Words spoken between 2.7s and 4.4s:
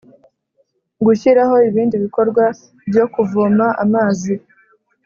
byo kuvoma amazi